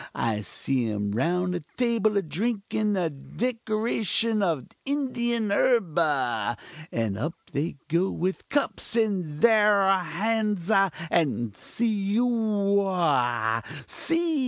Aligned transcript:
I 0.15 0.41
see 0.41 0.89
'em 0.89 1.11
round 1.11 1.53
a 1.53 1.59
table 1.77 2.17
a 2.17 2.23
drinkin 2.23 2.97
a 2.97 3.11
decoction 3.11 4.41
of 4.41 4.65
Indian 4.83 5.51
herb 5.51 5.93
ah! 5.99 6.55
and 6.91 7.19
up 7.19 7.35
they 7.51 7.77
go 7.87 8.09
with 8.09 8.49
cups 8.49 8.95
in 8.95 9.41
thar 9.41 10.03
hands 10.03 10.71
ah! 10.71 10.89
and 11.11 11.55
see 11.55 12.15
ohoah! 12.17 13.61
see! 13.87 14.39